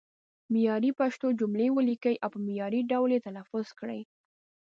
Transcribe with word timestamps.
معیاري 0.53 0.91
پښتو 0.99 1.27
جملې 1.39 1.67
ولیکئ 1.71 2.15
او 2.23 2.29
په 2.33 2.39
معیاري 2.47 2.81
ډول 2.91 3.09
یې 3.15 3.23
تلفظ 3.27 3.67
کړئ. 3.79 4.01